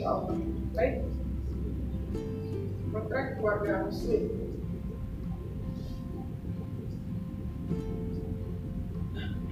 [0.00, 0.32] Insya Allah.
[3.36, 4.22] Keluarga muslim.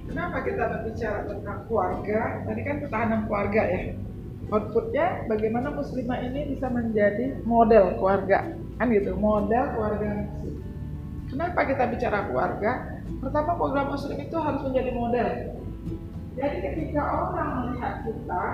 [0.09, 2.21] Kenapa kita berbicara tentang keluarga?
[2.49, 3.81] Tadi kan ketahanan keluarga ya.
[4.49, 8.49] Outputnya bagaimana muslimah ini bisa menjadi model keluarga.
[8.81, 10.65] Kan gitu, model keluarga muslim.
[11.29, 12.71] Kenapa kita bicara keluarga?
[13.21, 15.27] Pertama program muslim itu harus menjadi model.
[16.41, 18.45] Jadi ketika orang melihat kita,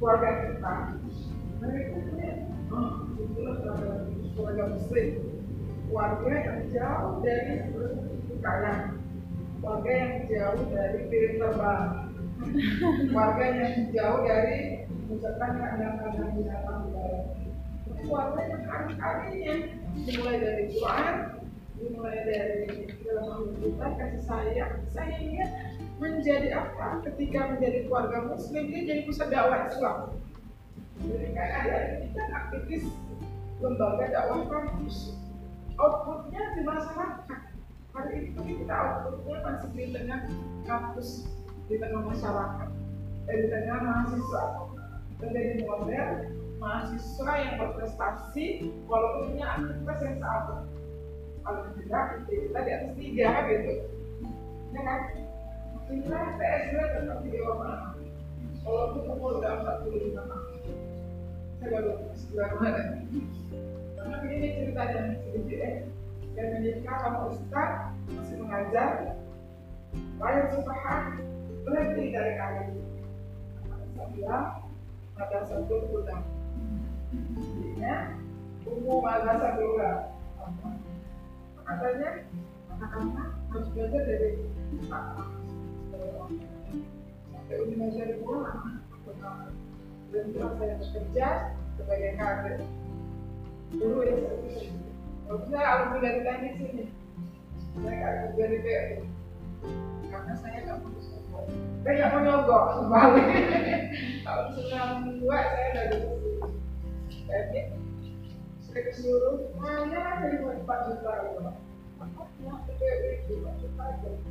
[0.00, 0.76] keluarga kita,
[1.60, 2.30] mereka punya
[2.72, 2.92] oh,
[4.32, 5.08] keluarga muslim,
[5.84, 7.54] keluarga yang jauh dari
[8.40, 8.74] kaya,
[9.60, 11.88] keluarga yang jauh dari piring terbang,
[13.12, 14.58] keluarga yang jauh dari
[15.12, 16.82] misalkan kandang-kandang binatang
[18.00, 19.54] keluarga yang hari-harinya
[20.00, 21.16] dimulai dari Quran,
[21.76, 25.44] dimulai dari dalam kita kasih sayang, sehingga
[26.00, 27.04] menjadi apa?
[27.04, 29.98] Ketika menjadi keluarga muslim dia jadi pusat dakwah Islam.
[31.00, 32.84] Jadi kayak ada kita aktivis
[33.60, 35.14] lembaga dakwah kampus.
[35.76, 37.40] Outputnya di masyarakat.
[37.92, 40.20] Hari ini kita outputnya masih di tengah
[40.64, 41.28] kampus,
[41.68, 42.68] di tengah masyarakat,
[43.28, 44.44] di tengah mahasiswa.
[45.20, 46.08] Menjadi model
[46.60, 50.56] mahasiswa yang berprestasi walaupun punya aktivitas yang sama.
[51.40, 53.72] Kalau tidak, kita di atas tiga gitu.
[54.70, 55.00] Ya kan?
[55.90, 57.98] Inilah PS2 tetap di mana?
[58.62, 60.46] Kalau itu umur udah 45 tahun.
[61.58, 62.86] Saya baru sebulan kemarin.
[63.98, 65.72] Karena ini ceritanya sedikit ya.
[66.38, 66.46] Dan
[67.02, 67.70] sama Ustaz
[68.06, 69.18] masih mengajar.
[76.06, 76.22] Dari.
[77.10, 77.94] Intinya
[78.62, 79.02] umum
[81.66, 82.10] Katanya
[82.78, 84.30] anak-anak harus belajar dari
[85.90, 88.16] sampai Indonesia di
[90.10, 91.28] dan terus saya bekerja
[91.78, 92.58] sebagai kader
[93.70, 94.14] dulu ya
[95.46, 95.78] saya
[96.42, 96.84] dari sini.
[97.78, 98.58] Saya kader dari
[100.10, 100.90] karena saya mau
[101.86, 102.42] saya mau
[102.82, 103.26] sebalik
[104.26, 105.96] tahun dua saya dari
[107.30, 107.62] jadi
[108.66, 108.92] saya ke
[113.58, 114.29] juta aja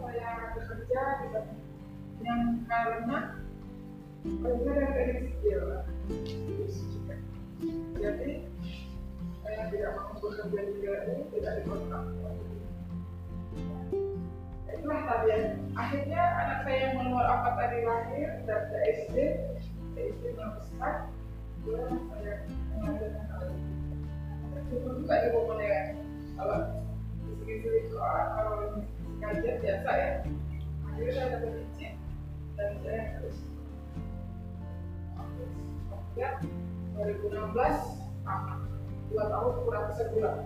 [0.00, 1.02] saya bekerja
[2.20, 3.18] yang karena
[4.24, 5.62] bekerja dari sipil.
[8.00, 8.32] Jadi
[9.44, 12.04] saya tidak mau bekerja di GRI tidak dikontrak
[14.80, 15.38] itulah tadi ya
[15.76, 18.62] akhirnya anak saya yang menurut apa tadi lahir dan
[19.04, 19.16] SD
[19.92, 21.12] SD yang besar.
[21.60, 22.34] Kemudian saya
[22.72, 23.42] mengajarkan hal
[24.56, 25.28] itu juga di
[26.40, 26.58] kalau
[27.20, 28.72] di segi-segi kalau
[29.20, 30.10] kajian biasa ya?
[30.88, 31.94] Akhirnya saya dapat izin
[32.56, 33.36] dan saya harus
[36.18, 36.30] ya
[36.96, 37.54] 2016
[38.26, 38.54] sama
[39.12, 40.36] dua tahun kurang sebulan.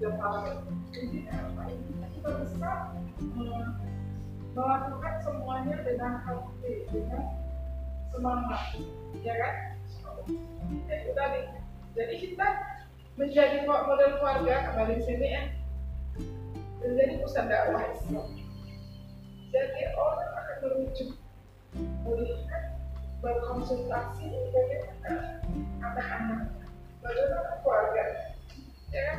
[0.00, 0.42] Jam tahun.
[0.90, 2.70] Ini apa ini kita bisa
[4.50, 7.24] melakukan semuanya dengan hati dengan
[8.10, 8.74] semangat
[9.22, 9.54] ya kan?
[10.90, 11.40] Ya itu tadi.
[11.94, 12.48] Jadi kita
[13.18, 15.42] menjadi model keluarga kembali sini ya
[16.90, 18.26] menjadi pusat dakwah Islam.
[19.50, 21.10] Jadi orang akan merujuk
[22.02, 22.62] melihat
[23.22, 25.14] berkonsultasi bagaimana
[25.78, 26.42] anak-anak,
[26.98, 28.04] bagaimana keluarga.
[28.90, 29.18] Ya kan?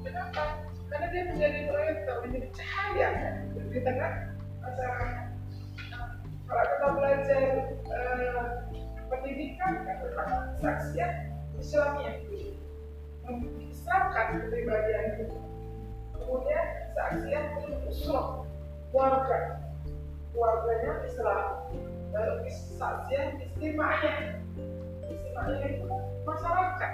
[0.00, 0.42] Kenapa?
[0.88, 3.08] Karena dia menjadi proyektor, menjadi cahaya
[3.52, 4.12] di tengah
[4.64, 5.26] masyarakat.
[6.50, 7.42] Kalau kita belajar
[7.94, 8.44] uh,
[9.06, 11.12] pendidikan kan tentang saksian
[11.60, 12.16] Islamiyah,
[13.22, 15.49] mengislamkan kepribadian itu
[16.20, 17.44] kemudian saksian
[17.88, 18.44] usroh
[18.92, 19.60] keluarga.
[20.30, 21.46] Keluarganya Islam.
[22.10, 24.38] Lalu saksian istimanya
[25.08, 25.88] istimanya itu
[26.22, 26.92] masyarakat.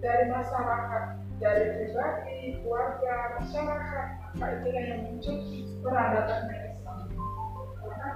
[0.00, 1.04] Dari masyarakat
[1.40, 4.06] dari pribadi keluarga masyarakat
[4.36, 5.36] maka itulah yang muncul?
[5.80, 6.98] Peradaban Islam.
[7.80, 8.10] Karena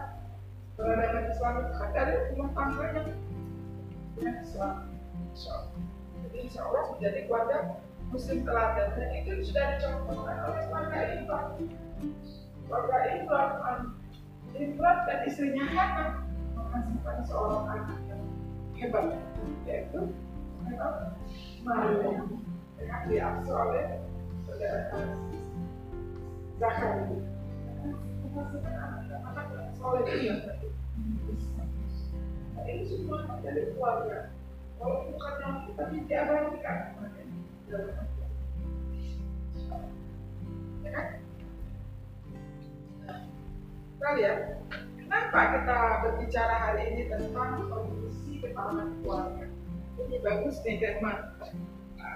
[0.76, 3.02] peradaban Islam itu kan dari rumah tangganya.
[4.20, 4.74] Yang Islam.
[6.22, 7.56] Jadi insya Allah menjadi keluarga
[8.14, 11.46] muslim teladan dan itu sudah dicontohkan oleh keluarga Imran
[12.62, 13.50] keluarga Imran
[14.54, 16.06] Imran dan istrinya Hana
[16.54, 18.22] menghasilkan seorang anak yang
[18.78, 19.18] hebat.
[19.66, 20.14] Yaitu
[21.66, 22.22] Maria
[22.78, 23.98] yang diasuh oleh
[24.46, 24.94] saudara
[26.62, 27.18] Zakaria
[28.22, 30.06] menghasilkan anak-anak yang soleh
[32.54, 34.30] nah, ini semua dari keluarga.
[34.78, 36.78] Kalau bukan yang kita diabadikan
[37.74, 37.82] Ya?
[44.94, 49.50] Kita kenapa kita berbicara hari ini tentang kondisi ketahanan keluarga?
[49.98, 51.18] Ini bagus nih Derman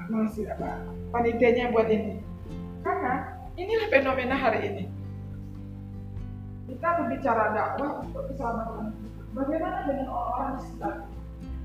[0.09, 0.79] masih apa?
[1.11, 2.23] Panitianya buat ini.
[2.87, 4.85] Karena inilah fenomena hari ini.
[6.71, 8.95] Kita berbicara dakwah untuk keselamatan.
[9.35, 10.95] Bagaimana dengan orang-orang sekitar?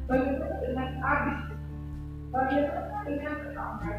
[0.09, 1.39] Bagaimana dengan adik
[2.33, 3.93] bagaimana dengan tetangga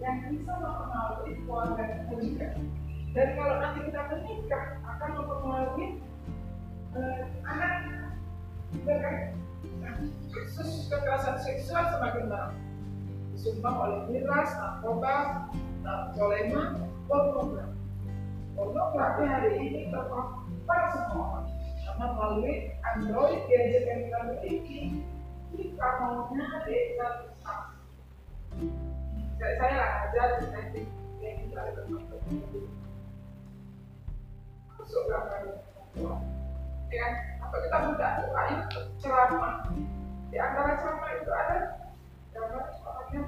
[0.00, 2.48] yang bisa mempengaruhi keluarga kita juga.
[3.12, 5.86] Dan kalau nanti kita menikah akan mempengaruhi
[6.96, 7.72] uh, anak
[8.72, 9.16] kita kan.
[10.32, 12.52] Kasus kekerasan seksual semakin banyak
[13.36, 15.46] disumbang oleh miras, narkoba,
[15.84, 16.62] narkolema,
[17.08, 17.80] pornografi.
[18.56, 21.44] Pornografi hari ini terpapar semua.
[21.84, 22.54] Karena melalui
[22.84, 24.80] Android gadget yang kita miliki
[25.76, 27.60] kita maunya desa besar.
[29.36, 30.88] Saya lah ajar di setting
[31.20, 31.84] yang kita ada
[34.72, 35.40] masuk gambar
[36.88, 37.06] ya
[37.44, 38.56] apa kita buka ayo
[38.96, 39.68] ceramah
[40.32, 41.56] di antara ceramah itu ada
[42.32, 43.20] gambar orangnya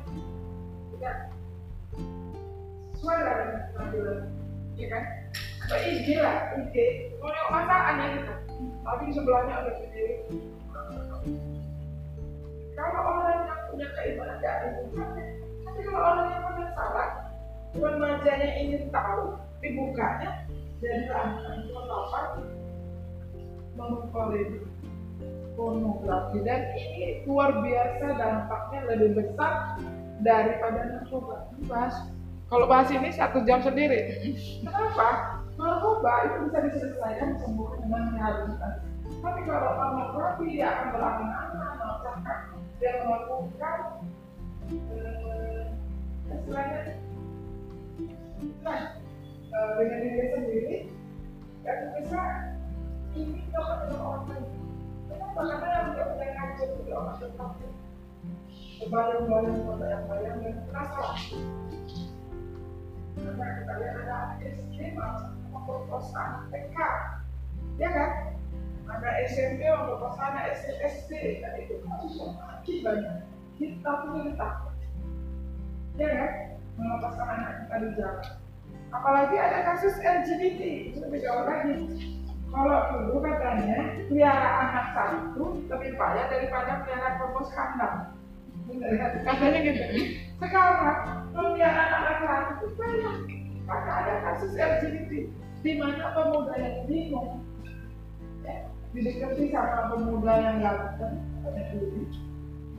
[0.97, 1.17] tidak
[2.97, 4.19] sesuai dengan penampilan
[4.81, 5.05] ya kan?
[5.69, 6.37] Apa ide lah?
[6.57, 6.87] Ide.
[7.21, 8.35] Mau masakan ya kita
[8.89, 10.17] tapi di sebelahnya ada video
[12.79, 15.25] kalau orang yang punya keimanan tidak hubungannya
[15.67, 17.09] tapi kalau orang yang punya salah
[17.75, 19.23] remajanya ingin tahu
[19.59, 20.31] dibukanya
[20.79, 22.25] jadi anak terpapar
[23.75, 24.63] mengkolidik
[25.59, 29.75] pornografi dan ini luar biasa dampaknya lebih besar
[30.23, 31.51] daripada narkoba.
[31.67, 31.95] Bahas
[32.47, 34.31] kalau bahas ini satu jam sendiri.
[34.63, 35.43] Kenapa?
[35.59, 38.87] Narkoba itu bisa diselesaikan semua dengan rehabilitasi.
[39.19, 42.39] Tapi kalau pornografi dia akan berlama-lama melakukan
[42.79, 43.79] dia melakukan
[44.71, 45.63] eh,
[46.31, 46.81] istilahnya
[48.63, 48.81] nah
[49.51, 50.77] eh, dengan diri sendiri
[51.67, 52.23] dan bisa
[53.19, 54.47] ini kalau dengan orang lain.
[55.09, 57.51] Kenapa karena yang tidak punya kaca itu orang tetap
[58.87, 61.03] bayang-bayang bayang-bayang dan terasa
[63.19, 64.77] karena kita lihat ada SD
[65.51, 66.79] memperkosa TK
[67.83, 68.11] ya kan
[68.89, 71.13] ada SMP memperkosa anak SD
[71.45, 73.17] dan itu yang makin banyak.
[73.61, 74.75] Kita punya takut.
[76.01, 76.33] Ya kan?
[76.79, 78.27] Melepaskan anak kita di jalan.
[78.89, 81.77] Apalagi ada kasus LGBT itu lebih jauh lagi.
[82.49, 88.17] Kalau dulu katanya pelihara anak satu lebih payah daripada pelihara kompos kandang
[89.25, 89.83] katanya gitu.
[90.41, 93.17] Sekarang pelihara anak laki itu banyak.
[93.69, 95.13] Karena ada kasus LGBT
[95.61, 97.45] di mana pemuda yang bingung
[98.97, 102.03] didekati sama pemuda yang ganteng ada dulu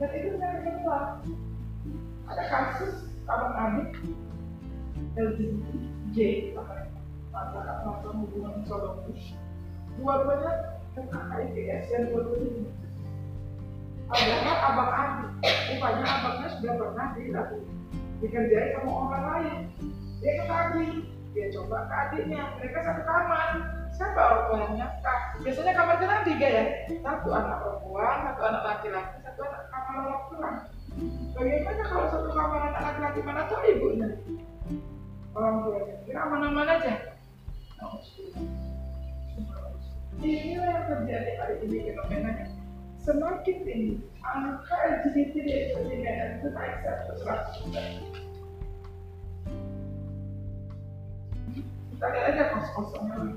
[0.00, 1.04] dan itu dari keluar
[2.30, 2.94] ada kasus
[3.30, 3.90] abang adik
[5.14, 5.66] LGBT
[6.10, 6.18] J
[6.54, 9.22] masyarakat melakukan hubungan solois
[9.98, 10.52] dua-duanya
[10.98, 12.72] kena AIDS dan dua-duanya
[14.10, 15.30] padahal abang adik
[15.70, 17.76] rupanya abangnya sudah pernah dilakukan.
[18.20, 19.58] Dikerjain sama orang lain.
[20.20, 20.92] Dia ketagih
[21.32, 22.42] dia coba ke adiknya.
[22.60, 23.48] Mereka satu kamar
[23.94, 26.64] siapa orang tua nyangka biasanya kamar kita tiga ya?
[27.00, 30.66] Satu anak perempuan satu anak laki-laki satu anak kamar laki-laki
[31.36, 34.08] bagaimana kalau satu kamar anak laki-laki mana tahu ibunya?
[35.30, 35.94] Orang tuanya.
[36.02, 36.94] Kira aman-aman aja.
[40.20, 42.46] Inilah yang terjadi hari ini fenomenanya.
[43.00, 47.56] Semakin tinggi angka LGBT di Indonesia itu naik satu seratus
[52.00, 53.28] kita lihat aja kos-kosnya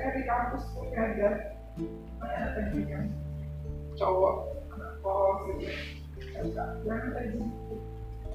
[0.00, 1.30] saya di kampus punya ada
[2.16, 3.04] banyak pendidikan.
[4.00, 5.68] Cowok anak kos gitu.
[6.88, 7.68] Jangan LGBT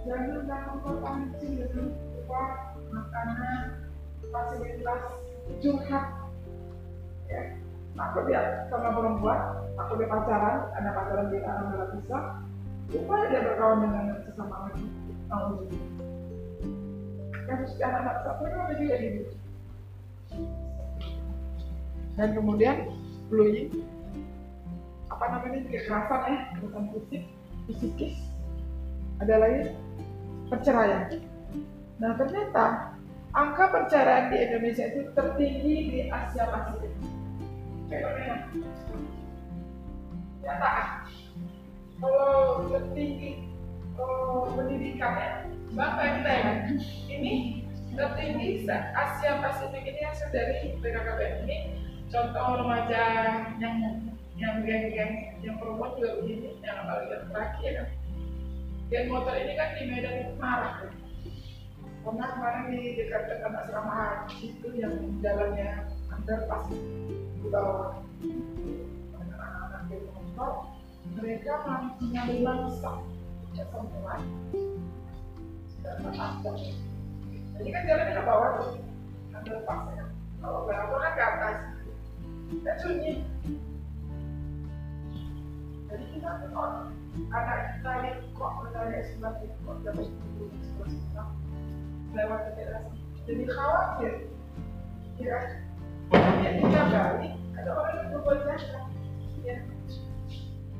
[0.05, 1.89] jangan jangan pancing dengan
[2.21, 2.53] uang
[2.93, 3.61] makanan
[4.29, 5.01] fasilitas
[5.57, 6.05] curhat.
[7.25, 7.41] Ya
[7.97, 9.41] aku dia sama perempuan
[9.81, 12.17] aku dia pacaran ada pacaran di anak nggak bisa.
[12.93, 14.85] Lupa dia berkawan dengan sesama lagi
[15.25, 15.79] tahun ini
[17.45, 19.33] kasus anak-anak satu ada juga gitu
[22.15, 22.87] dan kemudian
[23.27, 23.71] bullying
[25.11, 27.23] apa namanya kekerasan ya kekerasan fisik
[27.67, 28.15] psikis
[29.23, 29.71] ada lagi
[30.51, 31.07] perceraian.
[31.97, 32.95] Nah ternyata
[33.31, 36.93] angka perceraian di Indonesia itu tertinggi di Asia Pasifik.
[40.43, 40.69] Ternyata
[41.99, 43.49] kalau tertinggi
[43.97, 47.63] oh, pendidikannya Bapak Enteng ini
[47.95, 51.57] tertinggi Asia Pasifik ini yang dari BKKBN ini
[52.09, 53.03] contoh remaja
[53.57, 53.75] yang
[54.35, 57.87] yang geng-geng yang perempuan juga begini yang apalagi yang terakhir kan
[58.91, 60.75] geng motor ini kan di Medan marah.
[62.05, 64.93] Pernah kemarin di dekat-dekat asrama haji itu yang
[65.25, 67.97] jalannya underpass di bawah.
[69.17, 70.69] Anak-anak geng motor
[71.17, 72.93] mereka mengambil mangsa
[73.57, 74.15] ya semua.
[77.55, 78.49] Jadi kan jalan ke bawah
[79.45, 80.05] tuh pas ya.
[80.41, 81.57] Kalau berapa kan ke atas
[82.61, 83.13] dan sunyi
[85.89, 86.69] jadi kita kok
[87.31, 91.29] anak kita lihat kok bertanya sebelah itu kok dapat sepuluh sebelah sebelah
[92.15, 92.83] lewat daerah
[93.25, 94.13] jadi khawatir.
[95.17, 95.39] Ya.
[96.13, 98.85] Ya kita balik ada orang yang berbuat jahat
[99.41, 99.57] ya.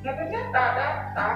[0.06, 1.30] Nah ternyata data.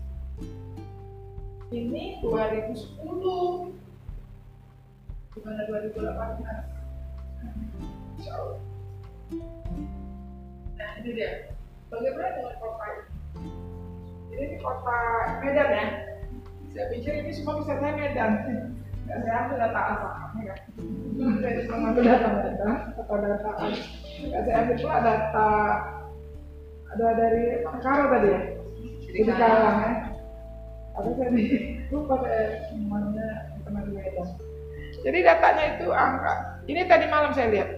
[1.74, 2.94] ini 2010
[5.36, 6.76] gimana 2018
[10.76, 11.32] Nah ini dia.
[11.88, 13.04] Bagaimana dengan kota ini?
[14.32, 14.98] Ini, ini kota
[15.40, 15.86] Medan ya.
[16.74, 18.32] Saya pikir ini semua bisa saya Medan.
[19.06, 20.58] Saya ambil data asalnya kan.
[21.40, 23.50] Saya cuma ambil data data atau data
[24.26, 25.50] saya ambil pula data
[26.96, 27.44] ada dari
[27.82, 28.40] Karo tadi ya.
[29.06, 29.92] Jadi Kalang ya.
[30.96, 31.28] Apa saya
[31.92, 33.28] lupa saya namanya
[33.68, 34.28] teman Medan.
[35.04, 36.34] Jadi datanya itu angka.
[36.66, 37.70] Ini tadi malam saya lihat.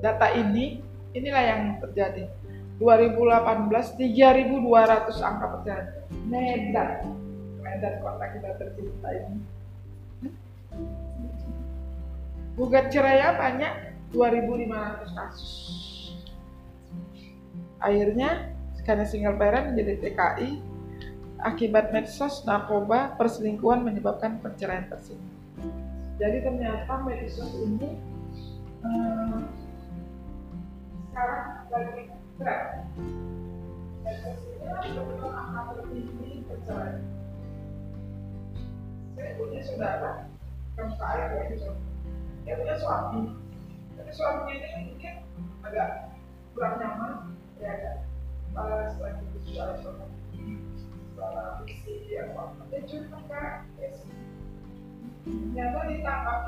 [0.00, 0.80] Data ini,
[1.12, 2.24] inilah yang terjadi.
[2.80, 5.86] 2018 3.200 angka perceraian.
[6.24, 7.19] Medan.
[7.70, 9.38] Medan kota kita tercinta ini.
[12.58, 13.72] Gugat cerai banyak
[14.10, 15.54] 2.500 kasus.
[17.78, 18.50] Akhirnya
[18.82, 20.58] karena single parent menjadi TKI
[21.40, 25.30] akibat medsos, narkoba, perselingkuhan menyebabkan perceraian tersebut.
[26.20, 27.96] Jadi ternyata medsos ini
[28.84, 29.40] hmm,
[31.08, 32.02] sekarang lagi
[32.36, 32.64] tren.
[34.04, 37.19] Medsos ini adalah tertinggi perceraian.
[39.20, 40.10] Saya punya saudara
[40.80, 41.68] ya gitu.
[42.48, 43.36] Dia punya suami,
[44.00, 45.14] tapi suaminya ini mungkin
[45.60, 46.16] agak
[46.56, 47.12] kurang nyaman,
[47.60, 47.96] ya agak
[48.56, 49.76] pas lagi bicara
[51.68, 52.32] fiksi yang
[52.72, 53.68] dia cuma kak
[55.20, 56.40] ternyata ditangkap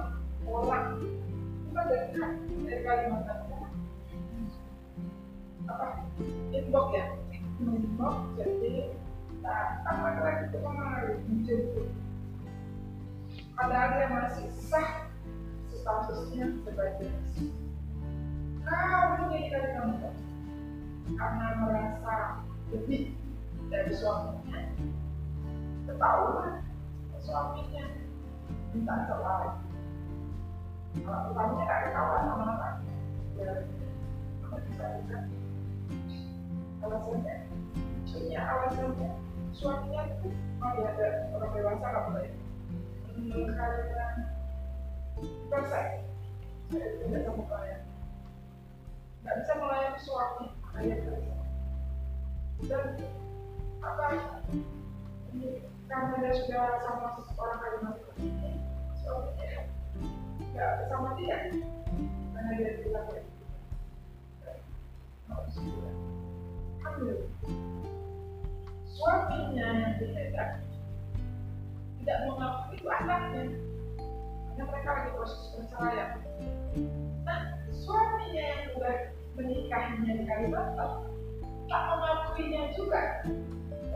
[0.49, 0.87] orang
[1.73, 2.31] dekat
[2.64, 3.38] dari Kalimantan
[5.71, 5.87] apa
[6.50, 7.07] inbox ya
[7.62, 8.75] inbox jadi
[9.43, 10.88] nah kan laki-laki itu memang
[13.62, 15.07] padahal dia masih sah
[15.71, 17.14] statusnya sebagai
[18.66, 20.11] kau ini dari kamu
[21.14, 22.42] karena merasa
[22.75, 23.14] lebih
[23.71, 24.66] dari suaminya.
[25.87, 26.66] Ketahuan
[27.23, 27.85] suaminya
[28.75, 29.50] minta cerai
[31.07, 32.75] kalau utamanya gak ketahuan sama anak
[33.38, 33.50] ya
[34.42, 35.19] apa bisa bisa
[36.83, 37.35] alasannya
[38.11, 39.11] punya alasannya.
[39.54, 42.41] Suaminya itu mau ada orang dewasa nggak boleh
[49.23, 50.47] tidak bisa melayani suami
[50.81, 50.99] ayah
[52.66, 52.87] dan
[53.83, 54.07] apa
[55.90, 58.50] karena dia sudah sama seseorang Kalimantan ini
[59.02, 59.50] suaminya
[60.52, 61.37] nggak sama dia
[62.33, 64.52] karena dia ya
[66.83, 67.16] ambil
[68.88, 70.49] suaminya yang tidak
[72.02, 73.42] tidak mengakui itu anaknya.
[74.52, 76.11] Karena mereka lagi proses perceraian.
[77.23, 77.40] Nah
[77.71, 78.94] suaminya yang sudah
[79.38, 80.90] menikahinya di Kalimantan
[81.71, 83.23] tak mengakuinya juga.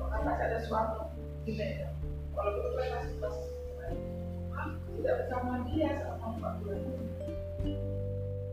[0.06, 1.02] Kan masih ada suami
[1.42, 1.92] di Medan.
[2.30, 3.36] Kalau kebetulan masih pas
[4.54, 7.74] aku tidak bersama dia selama empat bulan ini.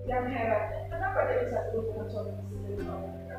[0.03, 3.37] Yang herannya kenapa dia bisa berhubungan suami istri dengan mereka?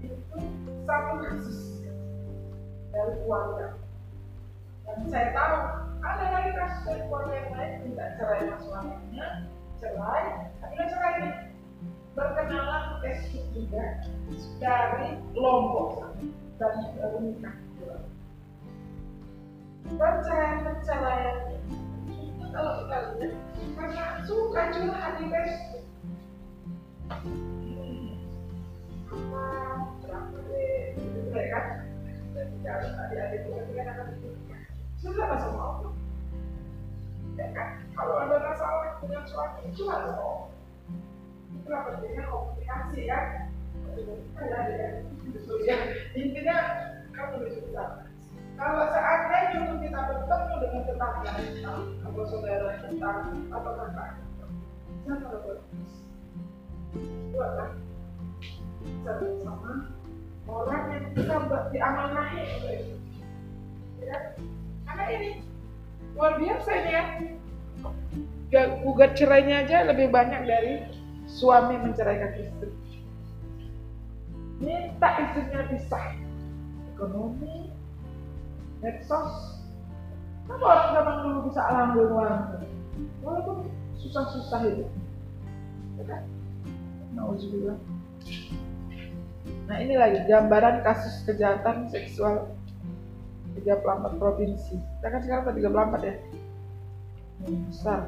[0.00, 0.36] Itu
[0.88, 1.60] satu kasus
[2.90, 3.81] dari keluarga
[4.92, 5.56] yang saya tahu
[6.02, 9.28] ada lagi kasus dari keluarga yang lain tidak cerai sama suaminya
[9.80, 10.24] cerai
[10.60, 11.12] tapi nggak cerai.
[11.22, 11.32] Nih
[12.12, 13.84] berkenalan Facebook juga
[14.60, 16.12] dari Lombok.
[16.60, 17.56] Dan baru nikah
[19.92, 23.34] perceraian perceraian itu kalau kita lihat
[23.74, 25.84] karena suka curhat di Facebook.
[29.12, 29.44] Apa
[30.00, 31.66] berapa deh gitu kan?
[32.32, 34.06] Dan bicara adik-adik juga kan akan
[35.02, 35.90] sudah masuk mau
[37.34, 37.68] ya kan?
[37.98, 40.54] Kalau ada masalah dengan suami itu harus ngomong
[41.58, 43.24] itulah pentingnya komunikasi kan
[45.62, 45.78] ya.
[46.16, 46.56] Intinya
[47.12, 47.84] kamu bisa.
[48.56, 51.72] Kalau seandainya untuk kita bertemu dengan tetangga kita
[52.04, 53.10] atau saudara kita
[53.48, 54.46] atau kakak kita
[55.02, 55.58] jangan berbuat
[57.32, 57.70] buatlah
[58.82, 59.72] bisa bersama
[60.46, 61.36] orang yang bisa
[61.72, 62.96] diamanahi oleh itu
[64.04, 64.18] ya
[64.92, 65.30] karena ini
[66.12, 67.04] luar biasa ini ya.
[68.52, 70.84] Gak gugat cerainya aja lebih banyak dari
[71.24, 72.68] suami menceraikan istri.
[74.60, 76.12] Minta istrinya pisah.
[76.92, 77.72] Ekonomi
[78.84, 79.64] medsos.
[80.44, 82.32] Kenapa orang zaman dulu bisa alhamdulillah
[83.24, 84.84] walaupun susah-susah itu.
[85.96, 86.22] Ya kan?
[89.64, 92.52] Nah ini lagi gambaran kasus kejahatan seksual
[93.60, 94.76] 34 provinsi.
[94.80, 96.14] Kita kan sekarang ke 34 ya?
[97.42, 98.00] Hmm, besar.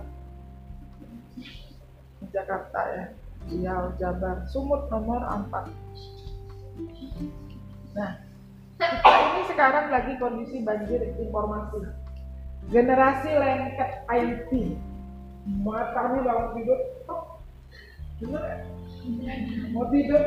[2.34, 3.04] Jakarta ya
[3.44, 5.70] Riau, Jabar, Sumut nomor 4
[7.94, 8.18] nah
[8.74, 11.86] kita ini sekarang lagi kondisi banjir informasi.
[12.74, 14.50] Generasi lengket IT
[15.62, 16.80] matanya bangun tidur
[19.70, 20.22] mau tidur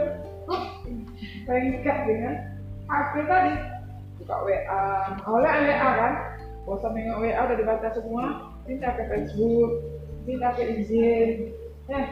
[1.44, 2.36] lengket dengan
[2.88, 3.54] HP tadi
[4.22, 4.84] buka WA
[5.24, 6.14] awalnya WA kan?
[6.68, 8.26] Bosan nengok WA udah dibaca semua
[8.68, 9.72] minta ke Facebook
[10.28, 11.56] minta ke izin
[11.88, 12.08] eh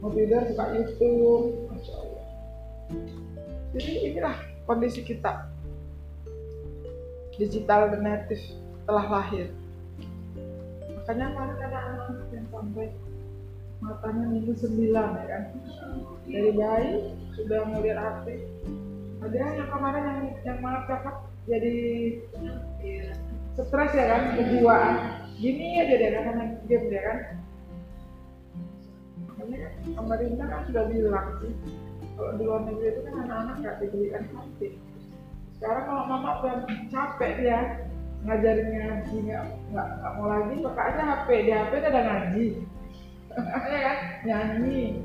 [0.00, 1.44] mau tidur buka YouTube.
[1.70, 2.24] Masya Allah.
[3.76, 5.46] Jadi inilah kondisi kita.
[7.36, 8.44] Digital dan native
[8.84, 9.48] telah lahir.
[11.00, 12.88] Makanya kemarin ada anak yang sampai
[13.82, 15.42] matanya minggu sembilan ya kan?
[16.28, 16.92] Dari bayi
[17.34, 18.26] sudah melihat HP
[19.22, 21.16] ada yang kemarin yang yang maaf kakak
[21.50, 21.74] jadi
[23.58, 24.94] stres ya kan kejiwaan.
[25.42, 27.18] Gini aja dia kan main game dia kan.
[29.26, 29.68] Makanya
[29.98, 31.52] pemerintah kan sudah bilang sih
[32.12, 34.58] kalau di luar negeri itu kan anak-anak nggak dibelikan HP
[35.62, 36.56] sekarang kalau mama udah
[36.90, 37.58] capek dia
[38.26, 42.46] ngajarin ngaji nggak nggak mau lagi pakai aja HP di HP ada ngaji.
[43.72, 43.98] Ya kan?
[44.28, 45.00] Nyanyi.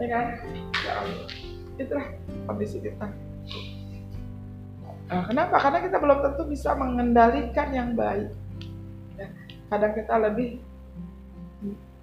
[0.00, 0.26] Ya kan?
[0.80, 1.26] Ya Allah.
[1.76, 2.06] Itulah
[2.48, 3.06] kondisi kita
[5.08, 5.56] nah, kenapa?
[5.56, 8.28] Karena kita belum tentu bisa mengendalikan yang baik.
[9.16, 9.26] Ya,
[9.72, 10.60] kadang kita lebih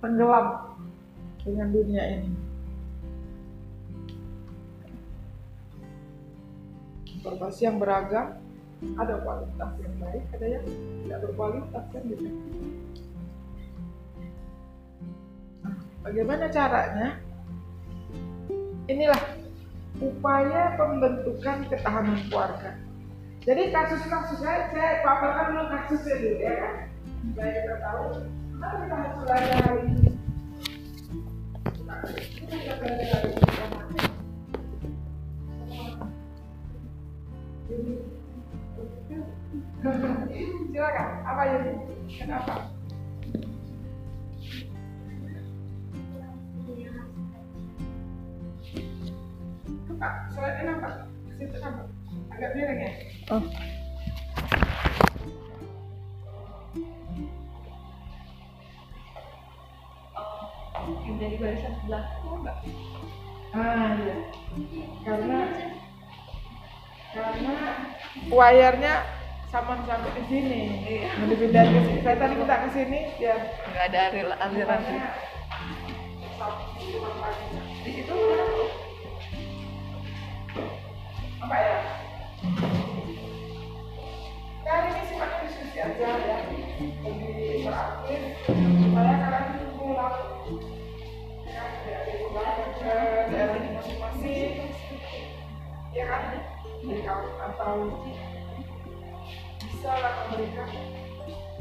[0.01, 0.77] tenggelam
[1.45, 2.31] dengan dunia ini.
[7.21, 8.37] Informasi yang beragam
[9.01, 10.65] ada kualitas yang baik ada yang
[11.01, 12.27] tidak berkualitas kan gitu.
[15.65, 17.07] Nah, bagaimana caranya?
[18.85, 19.21] Inilah
[19.97, 22.84] upaya pembentukan ketahanan keluarga
[23.45, 26.73] jadi kasus-kasus saya saya paparkan dulu kasusnya dulu ya kan
[27.29, 28.03] supaya kita tahu
[28.57, 30.09] kenapa kita harus belajar hari ini
[32.41, 33.45] kita belajar hari ini
[40.75, 41.71] Silakan, apa ini?
[42.19, 42.67] Kenapa?
[49.95, 50.89] Pak, suratnya apa?
[51.39, 51.94] Situ apa?
[52.35, 52.91] Agak miring ya?
[53.31, 53.43] Oh.
[61.05, 62.57] yang dari barisan sebelah oh, enggak
[63.55, 64.15] Ah, iya.
[65.07, 65.39] Karena
[67.15, 67.55] karena
[68.27, 68.95] wire-nya
[69.47, 70.61] sama sampai ke sini.
[70.83, 71.07] Iya.
[71.15, 71.99] Mau dipindah ke sini.
[72.03, 73.35] Saya tadi minta ke sini ya.
[73.71, 74.01] nggak ada
[74.43, 74.81] aliran
[77.85, 78.17] di situ
[81.45, 81.77] apa ya?
[97.03, 97.75] Atau
[99.59, 100.69] bisa lah memberikan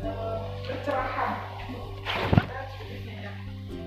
[0.05, 1.33] eh, pencerahan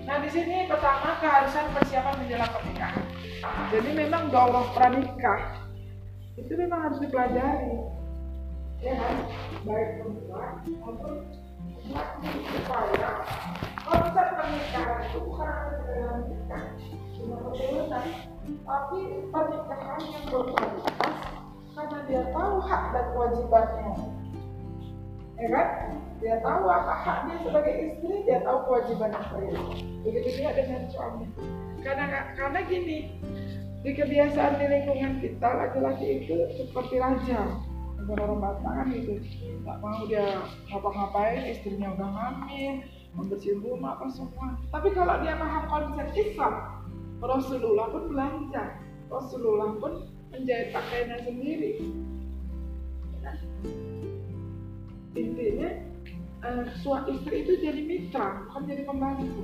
[0.07, 3.03] Nah di sini pertama keharusan persiapan menjelang pernikahan.
[3.75, 5.67] Jadi memang daurah pranikah
[6.39, 7.75] itu memang harus dipelajari,
[8.79, 9.15] ya kan?
[9.67, 11.13] Baik perempuan maupun
[11.91, 13.11] laki supaya
[13.83, 16.65] konsep pernikahan itu bukan hanya nikah,
[17.19, 18.05] cuma kebetulan,
[18.63, 21.36] tapi pernikahan yang berkualitas
[21.77, 23.91] karena dia tahu hak dan kewajibannya.
[25.37, 25.67] Ya kan?
[26.17, 29.61] Dia tahu apa hak dia sebagai istri dia tahu kewajiban apa itu
[30.01, 31.25] begitu juga dengan suami.
[31.85, 33.21] Karena karena gini
[33.85, 37.45] di kebiasaan di lingkungan kita laki-laki itu seperti raja.
[38.01, 39.13] Bukan orang Batak gitu
[39.61, 40.41] nggak mau dia
[40.73, 42.81] ngapa-ngapain istrinya udah hamil
[43.13, 44.57] membersihin rumah apa semua.
[44.73, 46.81] Tapi kalau dia paham konsep Islam
[47.21, 48.63] Rasulullah pun belanja.
[49.07, 51.71] Rasulullah pun menjahit pakaiannya sendiri
[55.17, 55.69] intinya
[56.45, 59.41] uh, suami istri itu jadi mitra bukan jadi pembantu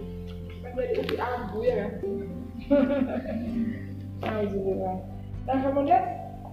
[0.62, 1.92] bukan jadi upi abu ya kan
[4.24, 4.98] nah Nauzubillah.
[5.44, 6.04] Nah kemudian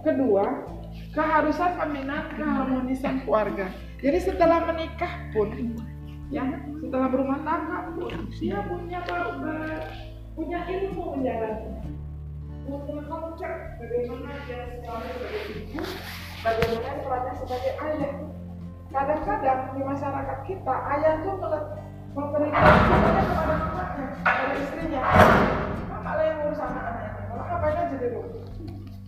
[0.03, 0.67] kedua
[1.15, 3.71] keharusan pembinaan keharmonisan keluarga.
[4.03, 5.47] Jadi setelah menikah pun,
[6.33, 6.43] ya
[6.83, 8.99] setelah berumah tangga pun dia punya
[12.79, 15.13] konsep bagaimana dia sebagai
[15.51, 15.81] ibu,
[16.39, 18.13] bagaimana perannya sebagai ayah.
[18.91, 21.35] Kadang-kadang di masyarakat kita ayah tuh
[22.11, 25.01] memberikan semuanya kepada anaknya, kepada istrinya.
[25.87, 28.07] Mama lah yang ngurus anak-anaknya, kalau ngapain aja di.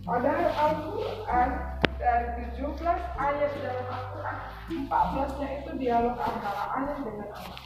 [0.04, 1.48] Padahal Al-Quran
[1.96, 2.26] dari
[2.60, 2.84] 17
[3.16, 4.36] ayat dalam Al-Quran
[4.84, 7.60] 14 nya itu dialog antara ayah dengan anak.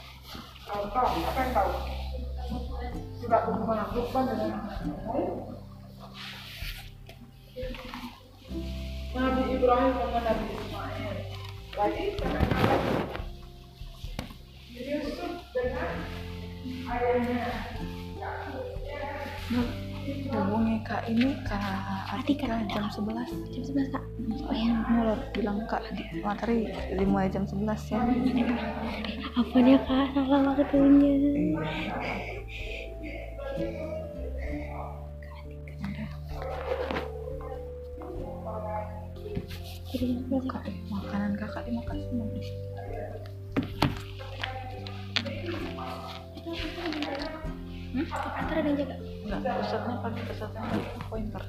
[0.62, 1.72] Contoh, apa yang tahu?
[3.18, 5.57] Surat Luqman, Luqman dengan anak.
[9.18, 11.14] Nabi Ibrahim dengan Nabi Ismail.
[11.74, 12.82] Lagi kadang-kadang
[14.78, 15.90] Yusuf dengan
[16.86, 17.50] ayahnya.
[18.86, 19.02] Ya.
[20.38, 21.60] hubungi kak ini kak
[22.14, 24.04] Atika jam 11 Jam 11 kak.
[24.46, 24.72] Oh ya.
[24.86, 25.82] mulai bilang kak
[26.22, 28.00] materi dimulai jam 11 ya
[29.34, 30.14] Apa ya kak?
[30.14, 31.14] Salah waktunya.
[39.98, 42.26] jadi kakak makanan kakak dimakan semua
[47.90, 48.06] hmm?
[48.06, 48.94] antar ada yang jaga
[49.26, 51.42] enggak pusatnya pakai pusatnya pakai pointer